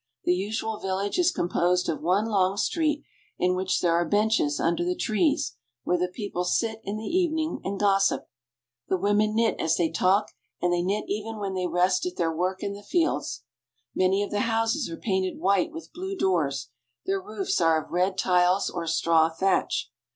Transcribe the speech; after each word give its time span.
The 0.23 0.33
usual 0.33 0.79
village 0.79 1.19
is 1.19 1.29
composed 1.29 1.87
of 1.87 2.01
one 2.01 2.25
long 2.25 2.57
street 2.57 3.03
in 3.37 3.53
which 3.55 3.81
there 3.81 3.93
are 3.93 4.03
benches 4.03 4.59
under 4.59 4.83
the 4.83 4.95
trees, 4.95 5.57
where 5.83 5.95
the 5.95 6.07
people 6.07 6.43
sit 6.43 6.81
in 6.83 6.97
the 6.97 7.03
evening 7.05 7.59
and 7.63 7.79
gossip. 7.79 8.27
The 8.87 8.97
women 8.97 9.35
knit 9.35 9.59
as 9.59 9.77
they 9.77 9.91
talk, 9.91 10.31
and 10.59 10.73
they 10.73 10.81
knit 10.81 11.03
even 11.07 11.37
when 11.37 11.53
they 11.53 11.67
rest 11.67 12.07
at 12.07 12.15
their 12.15 12.35
work 12.35 12.63
in 12.63 12.73
the 12.73 12.81
fields. 12.81 13.43
Many 13.93 14.23
of 14.23 14.31
the 14.31 14.39
houses 14.39 14.89
are 14.89 14.97
painted 14.97 15.37
white, 15.37 15.71
with 15.71 15.93
blue 15.93 16.15
doors; 16.17 16.69
their 17.05 17.21
roofs 17.21 17.61
are 17.61 17.85
of 17.85 17.91
red 17.91 18.17
tiles 18.17 18.71
or 18.71 18.87
straw 18.87 19.29
thatch. 19.29 19.91